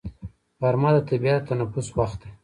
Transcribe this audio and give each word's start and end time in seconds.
غرمه 0.61 0.89
د 0.95 0.97
طبیعت 1.09 1.41
د 1.45 1.47
تنفس 1.49 1.87
وخت 1.97 2.19
دی 2.21 2.29